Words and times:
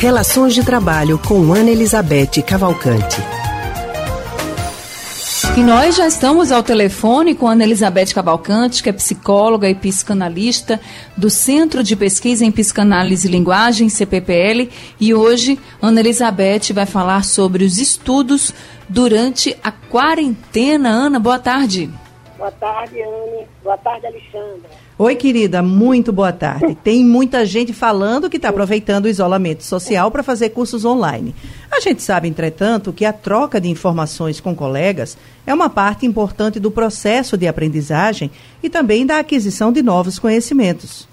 Relações 0.00 0.54
de 0.54 0.64
Trabalho 0.64 1.18
com 1.18 1.52
Ana 1.52 1.68
Elizabeth 1.68 2.42
Cavalcante. 2.46 3.18
E 5.58 5.60
nós 5.60 5.94
já 5.94 6.06
estamos 6.06 6.50
ao 6.50 6.62
telefone 6.62 7.34
com 7.34 7.46
Ana 7.46 7.64
Elizabeth 7.64 8.14
Cavalcante, 8.14 8.82
que 8.82 8.88
é 8.88 8.92
psicóloga 8.94 9.68
e 9.68 9.74
psicanalista 9.74 10.80
do 11.14 11.28
Centro 11.28 11.82
de 11.82 11.94
Pesquisa 11.94 12.46
em 12.46 12.50
Psicanálise 12.50 13.28
e 13.28 13.30
Linguagem, 13.30 13.90
CPPL, 13.90 14.70
e 14.98 15.12
hoje 15.12 15.60
Ana 15.82 16.00
Elizabeth 16.00 16.72
vai 16.72 16.86
falar 16.86 17.22
sobre 17.22 17.62
os 17.62 17.76
estudos 17.76 18.54
durante 18.88 19.54
a 19.62 19.70
quarentena. 19.70 20.88
Ana, 20.88 21.18
boa 21.18 21.38
tarde. 21.38 21.90
Boa 22.40 22.50
tarde, 22.52 23.02
Ana. 23.02 23.46
Boa 23.62 23.76
tarde, 23.76 24.06
Alexandra. 24.06 24.70
Oi, 24.96 25.14
querida, 25.14 25.62
muito 25.62 26.10
boa 26.10 26.32
tarde. 26.32 26.74
Tem 26.82 27.04
muita 27.04 27.44
gente 27.44 27.74
falando 27.74 28.30
que 28.30 28.38
está 28.38 28.48
aproveitando 28.48 29.04
o 29.04 29.08
isolamento 29.08 29.62
social 29.62 30.10
para 30.10 30.22
fazer 30.22 30.48
cursos 30.48 30.86
online. 30.86 31.34
A 31.70 31.80
gente 31.80 32.02
sabe, 32.02 32.28
entretanto, 32.28 32.94
que 32.94 33.04
a 33.04 33.12
troca 33.12 33.60
de 33.60 33.68
informações 33.68 34.40
com 34.40 34.56
colegas 34.56 35.18
é 35.46 35.52
uma 35.52 35.68
parte 35.68 36.06
importante 36.06 36.58
do 36.58 36.70
processo 36.70 37.36
de 37.36 37.46
aprendizagem 37.46 38.30
e 38.62 38.70
também 38.70 39.04
da 39.04 39.18
aquisição 39.18 39.70
de 39.70 39.82
novos 39.82 40.18
conhecimentos. 40.18 41.06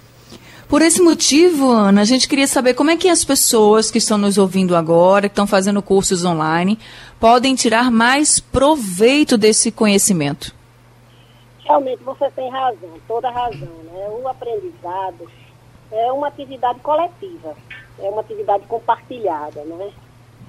Por 0.70 0.82
esse 0.82 1.02
motivo, 1.02 1.70
Ana, 1.70 2.02
a 2.02 2.06
gente 2.06 2.26
queria 2.26 2.48
saber 2.48 2.74
como 2.74 2.92
é 2.92 2.96
que 2.96 3.10
as 3.10 3.26
pessoas 3.26 3.92
que 3.92 3.98
estão 3.98 4.18
nos 4.18 4.38
ouvindo 4.38 4.78
agora, 4.78 5.28
que 5.28 5.34
estão 5.34 5.48
fazendo 5.48 5.82
cursos 5.82 6.24
online, 6.24 6.80
podem 7.20 7.54
tirar 7.54 7.92
mais 7.92 8.40
proveito 8.40 9.38
desse 9.38 9.72
conhecimento 9.72 10.56
realmente 11.68 12.04
você 12.04 12.32
tem 12.32 12.50
razão, 12.50 13.00
toda 13.08 13.30
razão. 13.30 13.68
Né? 13.84 14.10
O 14.10 14.28
aprendizado 14.28 15.30
é 15.92 16.12
uma 16.12 16.28
atividade 16.28 16.80
coletiva, 16.80 17.56
é 18.00 18.10
uma 18.10 18.22
atividade 18.22 18.66
compartilhada, 18.68 19.64
né? 19.64 19.92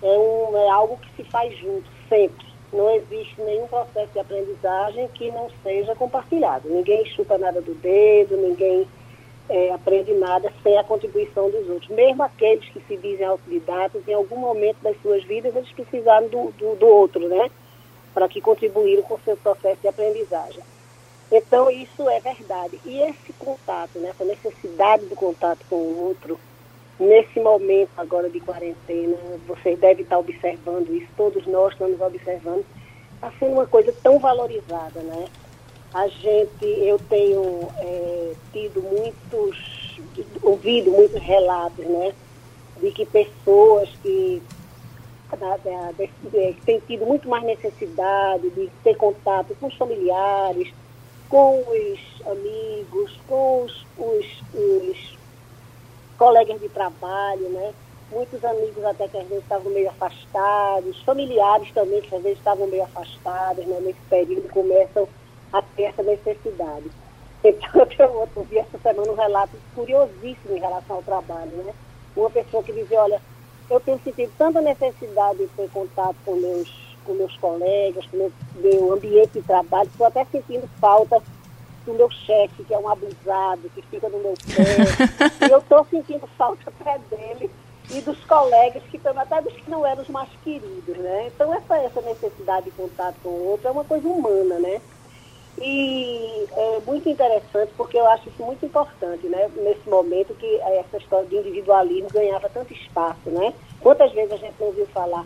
é, 0.02 0.18
um, 0.18 0.56
é 0.56 0.68
algo 0.70 0.96
que 0.98 1.16
se 1.16 1.30
faz 1.30 1.56
junto, 1.58 1.88
sempre. 2.08 2.46
Não 2.72 2.90
existe 2.90 3.40
nenhum 3.40 3.66
processo 3.66 4.12
de 4.12 4.18
aprendizagem 4.18 5.08
que 5.08 5.30
não 5.30 5.50
seja 5.62 5.94
compartilhado. 5.94 6.68
Ninguém 6.68 7.04
chupa 7.06 7.38
nada 7.38 7.62
do 7.62 7.74
dedo, 7.74 8.36
ninguém 8.36 8.86
é, 9.48 9.72
aprende 9.72 10.12
nada 10.12 10.52
sem 10.62 10.76
a 10.76 10.84
contribuição 10.84 11.50
dos 11.50 11.68
outros. 11.68 11.88
Mesmo 11.88 12.22
aqueles 12.22 12.68
que 12.68 12.80
se 12.80 12.96
dizem 12.98 13.24
autodidatas, 13.24 14.06
em 14.06 14.12
algum 14.12 14.36
momento 14.36 14.76
das 14.82 15.00
suas 15.00 15.24
vidas, 15.24 15.56
eles 15.56 15.72
precisaram 15.72 16.28
do, 16.28 16.52
do, 16.58 16.76
do 16.76 16.86
outro, 16.86 17.26
né? 17.26 17.50
Para 18.12 18.28
que 18.28 18.40
contribuíram 18.40 19.02
com 19.02 19.14
o 19.14 19.20
seu 19.24 19.36
processo 19.38 19.80
de 19.80 19.88
aprendizagem. 19.88 20.62
Então, 21.30 21.70
isso 21.70 22.08
é 22.08 22.20
verdade. 22.20 22.80
E 22.84 23.02
esse 23.02 23.32
contato, 23.38 23.98
né, 23.98 24.10
essa 24.10 24.24
necessidade 24.24 25.06
do 25.06 25.14
contato 25.14 25.60
com 25.68 25.76
o 25.76 26.06
outro, 26.08 26.38
nesse 26.98 27.38
momento 27.38 27.90
agora 27.96 28.28
de 28.28 28.40
quarentena, 28.40 29.16
vocês 29.46 29.78
devem 29.78 30.02
estar 30.02 30.18
observando 30.18 30.90
isso, 30.90 31.08
todos 31.16 31.46
nós 31.46 31.72
estamos 31.72 32.00
observando, 32.00 32.64
está 33.14 33.30
sendo 33.38 33.52
uma 33.52 33.66
coisa 33.66 33.94
tão 34.02 34.18
valorizada, 34.18 35.00
né? 35.00 35.26
A 35.92 36.06
gente, 36.08 36.64
eu 36.64 36.98
tenho 36.98 37.68
é, 37.78 38.32
tido 38.52 38.82
muitos, 38.82 40.00
ouvido 40.42 40.90
muitos 40.90 41.20
relatos, 41.22 41.84
né? 41.84 42.14
De 42.80 42.90
que 42.90 43.06
pessoas 43.06 43.88
que 44.02 44.42
da, 45.36 45.56
da, 45.58 45.92
de, 45.92 46.54
têm 46.64 46.80
tido 46.80 47.04
muito 47.04 47.28
mais 47.28 47.44
necessidade 47.44 48.48
de 48.50 48.70
ter 48.82 48.96
contato 48.96 49.54
com 49.60 49.66
os 49.66 49.74
familiares, 49.74 50.72
com 51.28 51.60
os 51.60 52.26
amigos, 52.26 53.18
com 53.28 53.64
os, 53.64 53.86
os, 53.98 54.26
os 54.54 55.18
colegas 56.16 56.60
de 56.60 56.68
trabalho, 56.68 57.48
né? 57.50 57.74
Muitos 58.10 58.42
amigos 58.42 58.82
até 58.84 59.06
que 59.06 59.18
às 59.18 59.28
vezes 59.28 59.44
estavam 59.44 59.70
meio 59.70 59.90
afastados, 59.90 61.02
familiares 61.02 61.70
também 61.72 62.00
que 62.00 62.14
às 62.14 62.22
vezes 62.22 62.38
estavam 62.38 62.66
meio 62.66 62.84
afastados, 62.84 63.66
né? 63.66 63.78
Nesse 63.80 64.00
período 64.08 64.48
começam 64.48 65.06
a 65.52 65.62
ter 65.62 65.84
essa 65.84 66.02
necessidade. 66.02 66.90
Então 67.44 67.86
eu 67.98 68.30
ouvi 68.36 68.58
essa 68.58 68.78
semana 68.78 69.12
um 69.12 69.14
relato 69.14 69.52
curiosíssimo 69.74 70.56
em 70.56 70.60
relação 70.60 70.96
ao 70.96 71.02
trabalho, 71.02 71.50
né? 71.64 71.74
Uma 72.16 72.30
pessoa 72.30 72.62
que 72.62 72.72
dizia, 72.72 73.02
olha, 73.02 73.20
eu 73.70 73.78
tenho 73.80 74.00
sentido 74.02 74.32
tanta 74.38 74.60
necessidade 74.60 75.38
de 75.38 75.48
ter 75.48 75.70
contato 75.70 76.16
com 76.24 76.34
meus 76.36 76.87
com 77.08 77.14
meus 77.14 77.34
colegas, 77.38 78.04
com 78.06 78.18
meu, 78.18 78.32
meu 78.56 78.92
ambiente 78.92 79.32
de 79.32 79.42
trabalho, 79.42 79.88
estou 79.88 80.06
até 80.06 80.26
sentindo 80.26 80.68
falta 80.78 81.22
do 81.86 81.94
meu 81.94 82.10
chefe, 82.10 82.64
que 82.64 82.74
é 82.74 82.78
um 82.78 82.86
abusado, 82.86 83.70
que 83.74 83.80
fica 83.80 84.10
no 84.10 84.18
meu 84.18 84.34
pé. 84.34 85.48
e 85.48 85.50
eu 85.50 85.58
estou 85.58 85.86
sentindo 85.86 86.26
falta 86.36 86.70
até 86.70 86.98
dele 87.08 87.50
e 87.90 88.02
dos 88.02 88.22
colegas, 88.24 88.82
que 88.90 88.98
estão 88.98 89.18
até 89.18 89.40
dos 89.40 89.54
que 89.54 89.70
não 89.70 89.86
eram 89.86 90.02
os 90.02 90.08
mais 90.10 90.28
queridos, 90.44 90.98
né? 90.98 91.30
Então 91.34 91.54
essa, 91.54 91.78
essa 91.78 92.02
necessidade 92.02 92.66
de 92.66 92.72
contato 92.72 93.16
com 93.22 93.30
o 93.30 93.48
outro 93.52 93.68
é 93.68 93.70
uma 93.70 93.84
coisa 93.84 94.06
humana, 94.06 94.58
né? 94.58 94.82
E 95.60 96.46
é 96.52 96.80
muito 96.86 97.08
interessante, 97.08 97.72
porque 97.76 97.96
eu 97.96 98.06
acho 98.08 98.28
isso 98.28 98.42
muito 98.44 98.66
importante, 98.66 99.26
né? 99.26 99.50
Nesse 99.56 99.88
momento 99.88 100.34
que 100.34 100.60
essa 100.60 100.98
história 100.98 101.26
de 101.26 101.36
individualismo 101.36 102.10
ganhava 102.10 102.50
tanto 102.50 102.74
espaço, 102.74 103.30
né? 103.30 103.54
Quantas 103.80 104.12
vezes 104.12 104.32
a 104.32 104.36
gente 104.36 104.54
não 104.60 104.66
ouviu 104.66 104.86
falar 104.88 105.24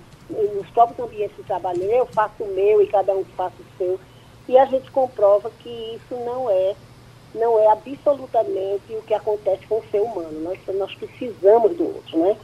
nos 0.55 0.69
próprios 0.71 0.99
ambientes 0.99 1.37
de 1.37 1.43
trabalho, 1.45 1.83
eu 1.83 2.07
faço 2.07 2.43
o 2.43 2.55
meu 2.55 2.83
e 2.83 2.87
cada 2.87 3.13
um 3.13 3.25
faz 3.37 3.53
o 3.55 3.79
seu. 3.79 4.01
E 4.49 4.59
a 4.59 4.65
gente 4.67 4.91
comprova 4.91 5.51
que 5.61 5.69
isso 5.69 6.15
não 6.25 6.51
é, 6.51 6.75
não 7.35 7.59
é 7.59 7.69
absolutamente 7.71 8.93
o 8.95 9.03
que 9.03 9.15
acontece 9.15 9.67
com 9.67 9.79
o 9.79 9.85
ser 9.91 10.01
humano. 10.01 10.41
Nós, 10.41 10.59
nós 10.77 10.95
precisamos 10.95 11.77
do 11.77 11.85
outro, 11.85 12.19
né? 12.19 12.37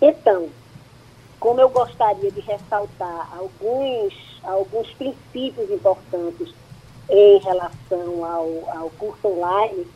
Então, 0.00 0.48
como 1.38 1.60
eu 1.60 1.68
gostaria 1.68 2.30
de 2.30 2.40
ressaltar 2.40 3.28
alguns, 3.36 4.14
alguns 4.42 4.90
princípios 4.94 5.70
importantes 5.70 6.54
em 7.08 7.38
relação 7.38 8.24
ao, 8.24 8.78
ao 8.78 8.90
curso 8.90 9.28
online, 9.28 9.86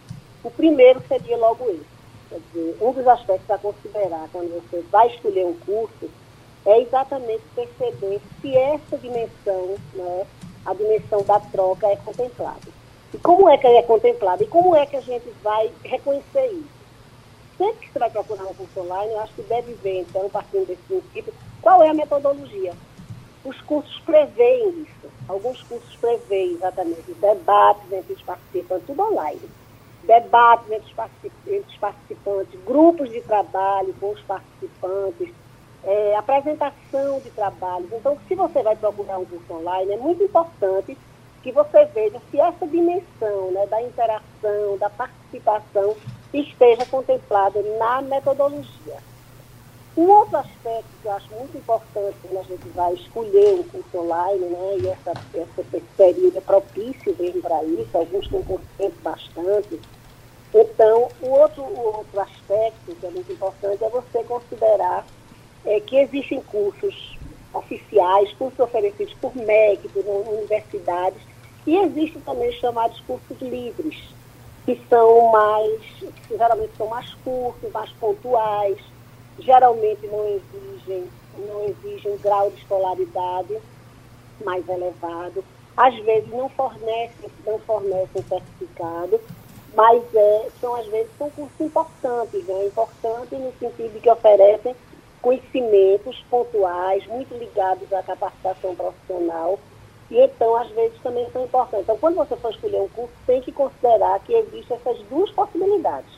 o 0.45 0.51
primeiro 0.51 1.03
seria 1.09 1.37
logo 1.37 1.69
esse. 1.71 1.99
Quer 2.29 2.41
dizer, 2.53 2.77
um 2.81 2.93
dos 2.93 3.07
aspectos 3.09 3.51
a 3.51 3.59
considerar 3.59 4.29
quando 4.31 4.55
você 4.61 4.85
vai 4.91 5.09
escolher 5.09 5.47
um 5.47 5.55
curso 5.55 6.11
é 6.69 6.83
exatamente 6.83 7.43
perceber 7.55 8.21
se 8.41 8.55
essa 8.55 8.99
dimensão, 8.99 9.77
né, 9.95 10.27
a 10.67 10.75
dimensão 10.75 11.23
da 11.23 11.41
troca 11.41 11.87
é 11.87 11.97
contemplada. 11.97 12.69
E 13.15 13.17
como 13.19 13.49
é 13.49 13.57
que 13.57 13.67
ela 13.67 13.79
é 13.79 13.83
contemplada? 13.83 14.45
E 14.45 14.47
como 14.47 14.77
é 14.77 14.85
que 14.85 14.97
a 14.97 15.01
gente 15.01 15.31
vai 15.43 15.73
reconhecer 15.83 16.47
isso? 16.49 16.79
Sempre 17.57 17.87
que 17.87 17.93
você 17.93 17.99
vai 17.99 18.11
procurar 18.11 18.45
um 18.45 18.55
curso 18.55 18.81
online, 18.81 19.13
eu 19.13 19.21
acho 19.21 19.33
que 19.33 19.43
deve 19.43 19.73
ver, 19.75 20.01
então, 20.01 20.29
partindo 20.29 20.67
desse 20.67 20.83
princípio, 20.83 21.33
qual 21.63 21.83
é 21.83 21.89
a 21.89 21.95
metodologia. 21.95 22.75
Os 23.45 23.59
cursos 23.63 23.99
preveem 24.01 24.83
isso. 24.83 25.09
Alguns 25.27 25.63
cursos 25.63 25.97
preveem 25.97 26.53
exatamente 26.53 27.15
debates 27.15 27.91
entre 27.91 28.13
os 28.13 28.23
participantes, 28.23 28.87
tudo 28.87 29.03
online. 29.03 29.41
Debates 30.05 30.71
entre 30.71 30.91
os 31.67 31.77
participantes, 31.79 32.61
grupos 32.67 33.11
de 33.11 33.23
trabalho 33.23 33.95
com 33.99 34.11
os 34.11 34.21
participantes, 34.21 35.33
é, 35.85 36.17
apresentação 36.17 37.21
de 37.21 37.31
trabalhos. 37.31 37.93
Então, 37.93 38.19
se 38.27 38.35
você 38.35 38.63
vai 38.63 38.77
procurar 38.77 39.19
um 39.19 39.25
curso 39.25 39.53
online, 39.53 39.93
é 39.93 39.97
muito 39.97 40.23
importante 40.23 40.97
que 41.43 41.53
você 41.53 41.85
veja 41.87 42.21
se 42.31 42.41
essa 42.41 42.67
dimensão 42.67 43.51
né, 43.53 43.67
da 43.67 43.81
interação, 43.83 44.77
da 44.79 44.91
participação, 44.91 45.97
esteja 46.33 46.85
contemplada 46.87 47.63
na 47.79 48.03
metodologia. 48.03 48.99
Um 49.97 50.09
outro 50.11 50.37
aspecto 50.37 50.89
que 51.03 51.09
eu 51.09 51.13
acho 51.13 51.35
muito 51.35 51.57
importante 51.57 52.17
quando 52.23 52.39
a 52.39 52.43
gente 52.43 52.69
vai 52.69 52.95
escolher 52.95 53.55
um 53.55 53.63
curso 53.65 53.99
online, 53.99 54.45
né, 54.45 54.77
e 54.79 54.89
essa, 54.89 55.11
essa, 55.35 55.83
período 55.97 56.39
é 56.39 56.41
propício 56.41 57.17
mesmo 57.19 57.43
para 57.43 57.65
isso, 57.65 57.97
alguns 57.97 58.29
têm 58.29 58.45
tempo 58.77 58.97
bastante. 59.03 59.81
Então, 60.55 61.09
o 61.21 61.29
outro, 61.31 61.63
o 61.63 61.97
outro 61.99 62.21
aspecto 62.21 62.95
que 62.95 63.07
é 63.07 63.11
muito 63.11 63.33
importante 63.33 63.83
é 63.83 63.89
você 63.89 64.23
considerar 64.25 65.05
é, 65.65 65.81
que 65.81 65.97
existem 65.97 66.41
cursos 66.43 67.19
oficiais, 67.53 68.33
cursos 68.35 68.59
oferecidos 68.61 69.15
por 69.15 69.35
MEC, 69.37 69.89
por 69.89 70.05
universidades, 70.05 71.21
e 71.67 71.77
existem 71.77 72.21
também 72.23 72.49
os 72.49 72.57
chamados 72.57 73.01
cursos 73.01 73.41
livres, 73.41 73.97
que 74.65 74.81
são 74.89 75.31
mais, 75.31 75.81
que 76.27 76.37
geralmente 76.37 76.73
são 76.77 76.87
mais 76.87 77.13
curtos, 77.25 77.71
mais 77.73 77.91
pontuais, 77.93 78.79
geralmente 79.39 80.07
não 80.07 80.27
exigem, 80.27 81.09
não 81.39 81.65
exigem 81.69 82.13
um 82.13 82.19
grau 82.19 82.51
de 82.51 82.57
escolaridade 82.59 83.59
mais 84.45 84.69
elevado, 84.69 85.45
às 85.77 85.95
vezes 86.01 86.29
não 86.31 86.49
fornecem, 86.49 87.31
não 87.47 87.59
fornecem 87.61 88.23
certificado, 88.29 89.21
mas 89.75 90.03
é, 90.15 90.49
são 90.61 90.75
às 90.75 90.87
vezes 90.87 91.11
são 91.17 91.31
cursos 91.31 91.61
importantes, 91.61 92.45
né? 92.47 92.67
importantes 92.67 93.39
no 93.39 93.53
sentido 93.59 93.93
de 93.93 94.01
que 94.01 94.11
oferecem 94.11 94.75
conhecimentos 95.21 96.25
pontuais, 96.31 97.07
muito 97.07 97.35
ligados 97.37 97.93
à 97.93 98.03
capacitação 98.03 98.75
profissional, 98.75 99.59
e 100.11 100.19
então, 100.19 100.57
às 100.57 100.69
vezes, 100.71 100.99
também 101.03 101.29
são 101.33 101.45
importantes. 101.45 101.85
Então, 101.85 101.99
quando 101.99 102.17
você 102.17 102.35
for 102.37 102.51
escolher 102.51 102.81
um 102.81 102.89
curso, 102.89 103.13
tem 103.27 103.41
que 103.43 103.53
considerar 103.53 104.19
que 104.21 104.33
existem 104.33 104.77
essas 104.77 104.99
duas 105.09 105.31
possibilidades. 105.33 106.11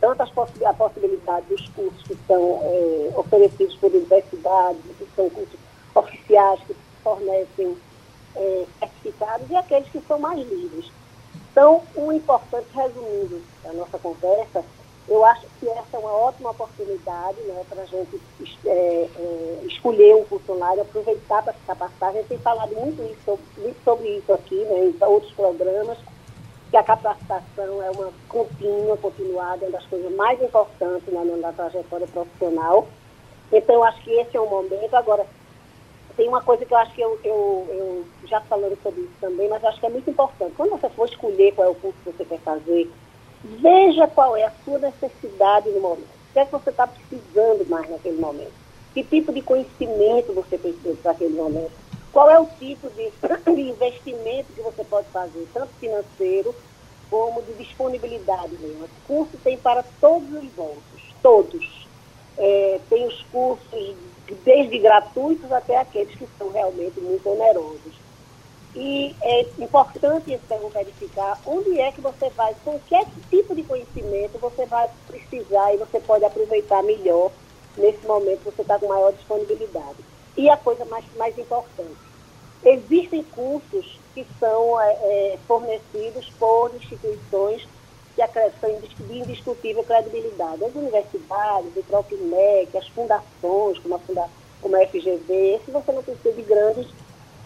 tanto 0.00 0.32
possi 0.32 0.64
a 0.64 0.72
possibilidade 0.72 1.46
dos 1.46 1.68
cursos 1.70 2.02
que 2.04 2.16
são 2.26 2.60
é, 2.62 3.12
oferecidos 3.18 3.74
por 3.76 3.90
universidades, 3.90 4.80
que 4.96 5.08
são 5.14 5.28
cursos 5.28 5.58
oficiais, 5.94 6.60
que 6.66 6.76
fornecem 7.02 7.76
é, 8.36 8.66
certificados, 8.78 9.50
e 9.50 9.56
aqueles 9.56 9.88
que 9.90 10.00
são 10.06 10.18
mais 10.18 10.38
livres. 10.38 10.90
Então, 11.50 11.82
o 11.96 12.12
importante, 12.12 12.68
resumindo 12.72 13.42
a 13.64 13.72
nossa 13.72 13.98
conversa, 13.98 14.64
eu 15.08 15.24
acho 15.24 15.46
que 15.58 15.68
essa 15.68 15.96
é 15.96 15.98
uma 15.98 16.12
ótima 16.12 16.50
oportunidade 16.50 17.40
né, 17.42 17.64
para 17.68 17.82
a 17.82 17.86
gente 17.86 18.20
é, 18.66 19.08
é, 19.16 19.58
escolher 19.64 20.14
um 20.14 20.24
funcionário, 20.24 20.82
aproveitar 20.82 21.42
para 21.42 21.54
se 21.54 21.60
capacitar. 21.66 22.10
A 22.10 22.12
gente 22.12 22.26
tem 22.26 22.38
falado 22.38 22.74
muito, 22.74 23.02
isso, 23.02 23.38
muito 23.56 23.82
sobre 23.84 24.18
isso 24.18 24.32
aqui, 24.32 24.56
né, 24.56 24.84
em 24.84 25.04
outros 25.06 25.32
programas, 25.32 25.96
que 26.70 26.76
a 26.76 26.82
capacitação 26.82 27.82
é 27.82 27.90
uma 27.90 28.12
contínua, 28.28 28.98
continuada, 28.98 29.64
uma 29.64 29.72
das 29.72 29.86
coisas 29.86 30.14
mais 30.14 30.42
importantes 30.42 31.08
né, 31.12 31.24
na 31.40 31.52
trajetória 31.52 32.06
profissional. 32.06 32.86
Então, 33.50 33.76
eu 33.76 33.84
acho 33.84 34.02
que 34.02 34.10
esse 34.12 34.36
é 34.36 34.40
o 34.40 34.50
momento. 34.50 34.94
Agora, 34.94 35.26
tem 36.18 36.28
uma 36.28 36.42
coisa 36.42 36.66
que 36.66 36.74
eu 36.74 36.78
acho 36.78 36.92
que 36.92 37.00
eu, 37.00 37.18
eu, 37.24 37.66
eu 37.70 38.04
já 38.26 38.42
falando 38.42 38.76
sobre 38.82 39.00
isso 39.00 39.14
também, 39.22 39.48
mas 39.48 39.64
acho 39.64 39.80
que 39.80 39.86
é 39.86 39.90
muito 39.90 40.10
importante. 40.10 40.52
Quando 40.54 40.70
você 40.70 40.90
for 40.90 41.08
escolher 41.08 41.52
qual 41.52 41.68
é 41.68 41.70
o 41.70 41.74
curso 41.76 41.96
que 42.04 42.12
você 42.12 42.24
quer 42.26 42.40
fazer, 42.40 42.90
Veja 43.44 44.06
qual 44.08 44.36
é 44.36 44.44
a 44.44 44.52
sua 44.64 44.78
necessidade 44.78 45.70
no 45.70 45.80
momento. 45.80 46.18
O 46.30 46.32
que 46.32 46.38
é 46.40 46.44
que 46.44 46.52
você 46.52 46.70
está 46.70 46.86
precisando 46.86 47.68
mais 47.68 47.88
naquele 47.88 48.20
momento? 48.20 48.52
Que 48.92 49.04
tipo 49.04 49.32
de 49.32 49.42
conhecimento 49.42 50.32
você 50.32 50.58
precisa 50.58 50.96
para 51.02 51.12
aquele 51.12 51.34
momento? 51.34 51.72
Qual 52.12 52.30
é 52.30 52.38
o 52.38 52.46
tipo 52.58 52.90
de, 52.90 53.60
investimento 53.60 54.52
que 54.52 54.60
você 54.60 54.82
pode 54.84 55.08
fazer, 55.08 55.46
tanto 55.52 55.72
financeiro 55.78 56.54
como 57.10 57.42
de 57.42 57.54
disponibilidade 57.54 58.56
mesmo? 58.60 58.84
O 58.84 59.06
curso 59.06 59.36
tem 59.42 59.56
para 59.56 59.84
todos 60.00 60.30
os 60.32 60.50
bolsos, 60.50 61.14
todos. 61.22 61.86
É, 62.36 62.80
tem 62.88 63.06
os 63.06 63.22
cursos 63.32 63.96
desde 64.44 64.78
gratuitos 64.78 65.50
até 65.50 65.76
aqueles 65.76 66.14
que 66.14 66.28
são 66.38 66.50
realmente 66.50 67.00
muito 67.00 67.28
onerosos. 67.28 68.07
E 68.74 69.14
é 69.22 69.46
importante 69.58 70.32
então 70.32 70.68
verificar 70.68 71.40
onde 71.46 71.80
é 71.80 71.90
que 71.90 72.00
você 72.00 72.28
vai, 72.30 72.54
com 72.64 72.78
que 72.80 72.96
tipo 73.30 73.54
de 73.54 73.62
conhecimento 73.62 74.38
você 74.38 74.66
vai 74.66 74.88
precisar 75.06 75.74
e 75.74 75.78
você 75.78 75.98
pode 76.00 76.24
aproveitar 76.24 76.82
melhor 76.82 77.30
nesse 77.76 78.06
momento 78.06 78.44
você 78.44 78.62
está 78.62 78.78
com 78.78 78.88
maior 78.88 79.12
disponibilidade. 79.12 79.96
E 80.36 80.48
a 80.50 80.56
coisa 80.56 80.84
mais, 80.84 81.04
mais 81.16 81.36
importante, 81.38 81.96
existem 82.64 83.24
cursos 83.24 83.98
que 84.14 84.26
são 84.38 84.80
é, 84.80 84.92
é, 84.92 85.38
fornecidos 85.46 86.30
por 86.38 86.72
instituições 86.74 87.66
que 88.14 88.22
acreditam 88.22 89.06
de 89.06 89.18
indiscutível 89.18 89.84
credibilidade. 89.84 90.64
As 90.64 90.74
universidades, 90.74 91.76
o 91.76 91.82
próprio 91.84 92.18
MEC, 92.18 92.76
as 92.76 92.88
fundações, 92.88 93.78
como 93.78 93.94
a, 93.94 93.98
funda, 94.00 94.28
como 94.60 94.76
a 94.76 94.86
FGV, 94.86 95.60
esse 95.60 95.70
você 95.70 95.92
não 95.92 96.02
precisa 96.02 96.32
de 96.32 96.42
grandes 96.42 96.88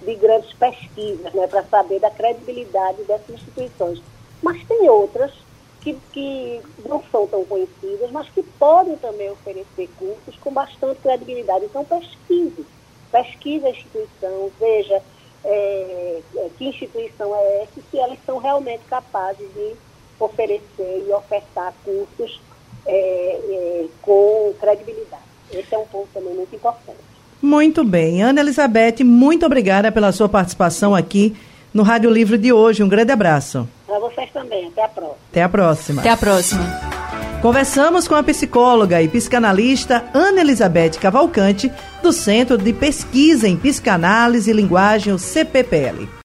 de 0.02 0.14
grandes 0.16 0.52
pesquisas, 0.54 1.32
né, 1.32 1.46
para 1.46 1.62
saber 1.64 2.00
da 2.00 2.10
credibilidade 2.10 3.02
dessas 3.04 3.30
instituições. 3.30 4.02
Mas 4.42 4.64
tem 4.66 4.88
outras 4.88 5.32
que, 5.80 5.98
que 6.12 6.60
não 6.86 7.02
são 7.10 7.26
tão 7.26 7.44
conhecidas, 7.44 8.10
mas 8.10 8.28
que 8.30 8.42
podem 8.42 8.96
também 8.96 9.30
oferecer 9.30 9.88
cursos 9.98 10.36
com 10.40 10.52
bastante 10.52 11.00
credibilidade. 11.00 11.64
Então, 11.64 11.84
pesquise. 11.84 12.64
Pesquise 13.10 13.66
a 13.66 13.70
instituição, 13.70 14.50
veja 14.58 15.02
é, 15.44 16.22
é 16.36 16.50
que 16.56 16.64
instituição 16.64 17.34
é 17.34 17.62
essa, 17.62 17.80
se 17.90 17.98
elas 17.98 18.18
são 18.24 18.38
realmente 18.38 18.84
capazes 18.84 19.52
de 19.54 19.74
oferecer 20.18 21.04
e 21.06 21.12
ofertar 21.12 21.74
cursos 21.84 22.40
é, 22.86 22.94
é, 22.94 23.88
com 24.00 24.54
credibilidade. 24.58 25.22
Esse 25.50 25.74
é 25.74 25.78
um 25.78 25.86
ponto 25.86 26.08
também 26.14 26.34
muito 26.34 26.54
importante. 26.54 27.11
Muito 27.42 27.82
bem. 27.82 28.22
Ana 28.22 28.40
Elizabeth, 28.40 29.02
muito 29.04 29.44
obrigada 29.44 29.90
pela 29.90 30.12
sua 30.12 30.28
participação 30.28 30.94
aqui 30.94 31.34
no 31.74 31.82
Rádio 31.82 32.08
Livro 32.08 32.38
de 32.38 32.52
hoje. 32.52 32.82
Um 32.82 32.88
grande 32.88 33.10
abraço. 33.10 33.68
Para 33.86 33.98
vocês 33.98 34.30
também. 34.32 34.68
Até 34.68 34.84
a 34.84 34.88
próxima. 34.88 35.20
Até 35.30 35.42
a 35.42 35.48
próxima. 35.48 36.00
Até 36.00 36.10
a 36.10 36.16
próxima. 36.16 37.02
Conversamos 37.42 38.06
com 38.06 38.14
a 38.14 38.22
psicóloga 38.22 39.02
e 39.02 39.08
psicanalista 39.08 40.04
Ana 40.14 40.42
Elizabeth 40.42 40.92
Cavalcante, 41.00 41.72
do 42.00 42.12
Centro 42.12 42.56
de 42.56 42.72
Pesquisa 42.72 43.48
em 43.48 43.56
Psicanálise 43.56 44.48
e 44.48 44.54
Linguagem, 44.54 45.12
o 45.12 45.18
CPPL. 45.18 46.08